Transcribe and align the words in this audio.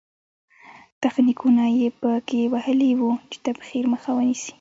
تخنیکونه 1.03 1.63
یې 1.77 1.87
په 2.01 2.11
کې 2.27 2.41
وهلي 2.53 2.91
وو 2.99 3.11
چې 3.29 3.37
تبخیر 3.45 3.83
مخه 3.93 4.09
ونیسي. 4.13 4.49